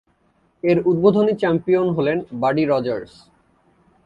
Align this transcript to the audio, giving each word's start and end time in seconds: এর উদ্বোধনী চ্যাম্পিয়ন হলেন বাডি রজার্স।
এর 0.63 0.77
উদ্বোধনী 0.85 1.33
চ্যাম্পিয়ন 1.41 1.87
হলেন 1.97 2.17
বাডি 2.41 2.63
রজার্স। 2.65 3.13